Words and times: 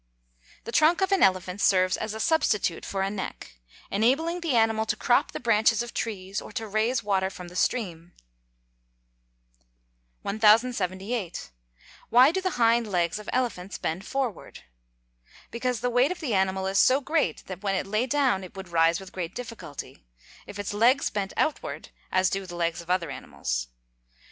_The 0.63 0.71
trunk 0.71 1.01
of 1.01 1.11
an 1.11 1.21
elephant 1.21 1.61
serves 1.61 1.95
as 1.95 2.15
a 2.15 2.19
substitute 2.19 2.85
for 2.85 3.03
a 3.03 3.11
neck, 3.11 3.59
enabling 3.91 4.41
the 4.41 4.55
animal 4.55 4.87
to 4.87 4.95
crop 4.95 5.31
the 5.31 5.39
branches 5.39 5.83
of 5.83 5.93
trees, 5.93 6.41
or 6.41 6.51
to 6.53 6.67
raise 6.67 7.03
water 7.03 7.29
from 7.29 7.49
the 7.49 7.55
stream. 7.55 8.13
1078. 10.23 11.51
Why 12.09 12.31
do 12.31 12.41
the 12.41 12.49
hind 12.57 12.91
legs 12.91 13.19
of 13.19 13.29
elephants 13.31 13.77
bend 13.77 14.03
forward? 14.03 14.63
Because 15.51 15.81
the 15.81 15.91
weight 15.91 16.11
of 16.11 16.19
the 16.19 16.33
animal 16.33 16.65
is 16.65 16.79
so 16.79 16.99
great, 16.99 17.45
that 17.45 17.61
when 17.61 17.75
it 17.75 17.85
lay 17.85 18.07
down 18.07 18.43
it 18.43 18.55
would 18.57 18.69
rise 18.69 18.99
with 18.99 19.11
great 19.13 19.35
difficulty, 19.35 20.03
if 20.47 20.57
its 20.57 20.73
legs 20.73 21.11
bent 21.11 21.31
outward, 21.37 21.89
as 22.11 22.31
do 22.31 22.47
the 22.47 22.55
legs 22.55 22.81
of 22.81 22.89
other 22.89 23.11
animals. 23.11 23.67